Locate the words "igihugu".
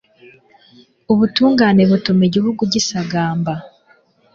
2.29-2.61